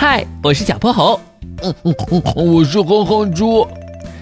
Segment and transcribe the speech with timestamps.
[0.00, 1.20] 嗨，我是小泼猴。
[1.62, 3.68] 嗯嗯嗯，我是哼哼猪。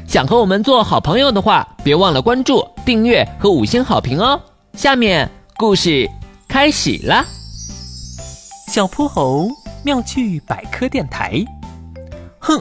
[0.09, 4.41] 想和我们做好朋友的话，别忘了关注、订阅和五星好评哦。
[4.73, 6.11] 下面故事
[6.49, 7.25] 开始啦。
[8.67, 9.49] 小泼猴
[9.85, 11.45] 妙趣百科电台。
[12.41, 12.61] 哼，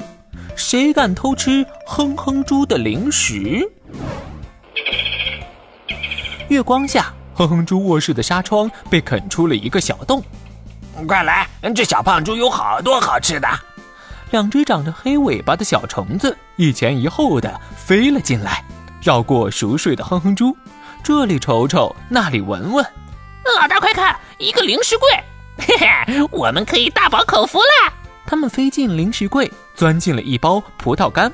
[0.56, 3.68] 谁敢偷吃哼哼猪的零食？
[6.50, 10.22] 月光下，哼哼猪卧室的纱窗被啃出了一个小洞。
[11.06, 13.48] 快来，这小胖猪有好多好吃的。
[14.32, 18.64] 两只长着黑尾巴的小虫子一前一后的飞了进来，
[19.02, 20.56] 绕过熟睡的哼哼猪，
[21.04, 22.86] 这里瞅瞅，那里闻闻。
[23.58, 25.08] 老大，快看，一个零食柜！
[25.58, 27.94] 嘿嘿，我们可以大饱口福了。
[28.26, 31.32] 他们飞进零食柜，钻进了一包葡萄干，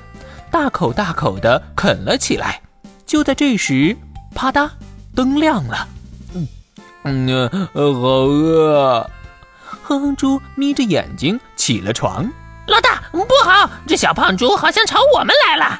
[0.52, 2.62] 大口大口的啃了起来。
[3.08, 3.98] 就在这时，
[4.36, 4.70] 啪嗒，
[5.16, 5.88] 灯亮了。
[6.36, 6.48] 嗯
[7.04, 9.10] 嗯，好饿。
[9.84, 12.28] 哼哼猪眯着眼睛起了床。
[12.68, 15.80] 老大，不好，这小胖猪好像朝我们来了。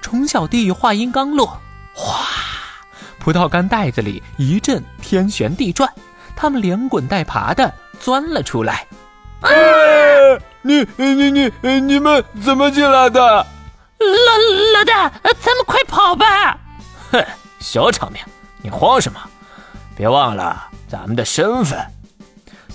[0.00, 1.60] 虫小弟话音刚落，
[1.92, 2.24] 哗，
[3.18, 5.92] 葡萄干袋子里一阵天旋地转，
[6.34, 8.86] 他们连滚带爬的钻了出来。
[9.40, 9.48] 啊！
[10.62, 13.20] 你你你你们怎么进来的？
[13.20, 15.08] 老老大，
[15.40, 16.58] 咱们快跑吧！
[17.12, 17.24] 哼，
[17.60, 18.24] 小场面，
[18.62, 19.20] 你慌什么？
[19.94, 21.78] 别忘了咱们的身份。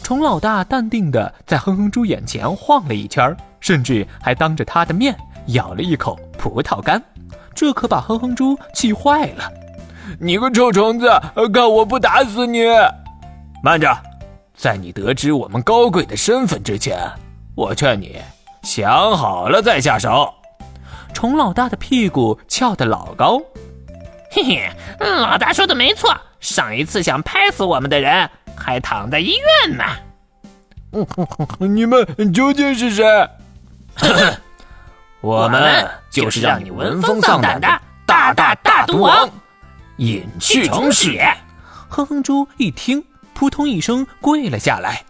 [0.03, 5.15] 虫老大淡定的在哼哼猪眼前晃了一圈，甚至还当着他的面
[5.47, 7.01] 咬了一口葡萄干，
[7.55, 9.49] 这可把哼哼猪气坏了。
[10.19, 11.09] 你个臭虫子，
[11.53, 12.65] 看我不打死你！
[13.63, 13.97] 慢着，
[14.53, 16.99] 在你得知我们高贵的身份之前，
[17.55, 18.17] 我劝你
[18.61, 20.33] 想好了再下手。
[21.13, 23.41] 虫老大的屁股翘得老高，
[24.29, 28.29] 嘿嘿，老大说的没错，上一次想拍死我们的人。
[28.63, 29.33] 还躺在医
[29.67, 29.83] 院呢。
[31.59, 33.03] 你们究竟是谁？
[35.21, 37.67] 我们就是让你闻风丧胆的
[38.05, 39.29] 大大大毒王——
[39.97, 41.35] 隐翅虫血。
[41.89, 43.03] 哼哼猪一听，
[43.33, 45.03] 扑通一声跪了下来。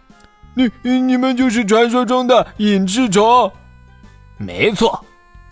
[0.53, 3.51] 你你们就是传说中的隐翅虫？
[4.37, 5.03] 没错，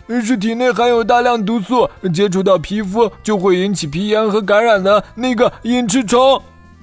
[0.08, 6.40] 是体内含有大量毒素，接触到皮肤就会引起皮炎和感染的那个隐翅虫。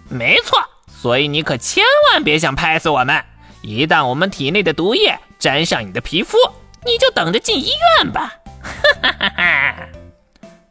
[0.10, 0.60] 没错。
[1.02, 3.24] 所以你可千万别想拍死我们！
[3.62, 6.38] 一旦我们体内的毒液沾上你的皮肤，
[6.86, 8.34] 你就等着进医院吧！
[8.62, 8.72] 哈
[9.02, 9.76] 哈哈哈！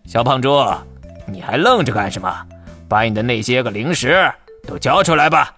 [0.07, 0.63] 小胖猪，
[1.27, 2.31] 你还愣着干什么？
[2.91, 4.31] 把你的那些个零食
[4.67, 5.55] 都交出来吧！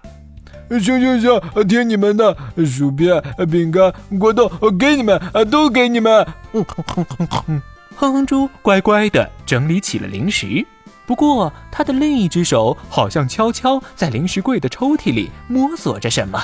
[0.69, 3.21] 行行行，听你们的，薯片、
[3.51, 4.49] 饼干、果冻，
[4.79, 5.21] 给你们，
[5.51, 6.25] 都给你们！
[6.55, 7.63] 哼哼哼哼，
[7.97, 10.65] 哼哼猪乖乖的整理起了零食。
[11.11, 16.41] 不过，他的另一只手好像悄悄在零食柜的抽屉里摸索着什么。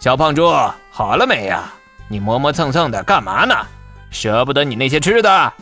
[0.00, 0.52] 小胖猪，
[0.90, 1.72] 好了没呀？
[2.08, 3.54] 你磨磨蹭蹭的干嘛呢？
[4.10, 5.52] 舍不得你那些吃的？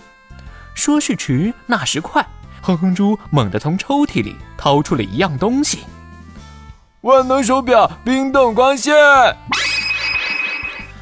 [0.73, 2.27] 说时迟，那时快，
[2.63, 5.81] 哼哼猪猛地从抽屉里掏出了一样东西——
[7.03, 8.95] 万能手表冰冻光线。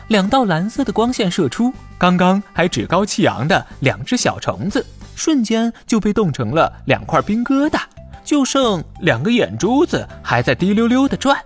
[0.09, 4.85] 两道蓝色的光线射出，刚刚还趾高气扬的两只小虫子。
[5.19, 7.81] 瞬间就被冻成了两块冰疙瘩，
[8.23, 11.37] 就剩两个眼珠子还在滴溜溜的转。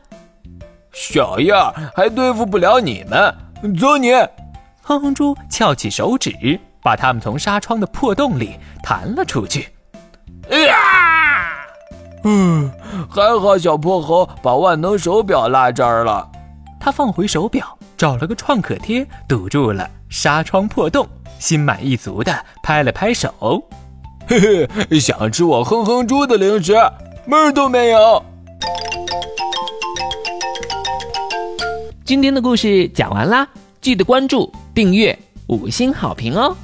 [0.93, 3.35] 小样，还对付不了你们！
[3.81, 4.13] 走你！
[4.83, 9.71] 哼哼猪翘起手指，把他们从纱窗的破洞里弹了出去。
[10.51, 11.55] 呀！
[12.25, 12.71] 嗯，
[13.09, 16.31] 还好小泼猴把万能手表落这儿了。
[16.79, 21.09] 他放回手表，找了个创可贴堵住了纱窗破洞。
[21.39, 23.63] 心满意足的拍了拍手，
[24.27, 26.73] 嘿嘿，想吃我哼哼猪的零食，
[27.27, 28.21] 门儿都没有。
[32.05, 33.47] 今天的故事讲完啦，
[33.81, 36.57] 记得关注、订阅、五星好评哦。